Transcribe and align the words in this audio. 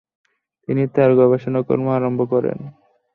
তিনি 0.67 0.83
তার 0.95 1.11
গবেষণাকর্ম 1.19 1.85
আরম্ভ 1.97 2.19
করেন। 2.33 2.57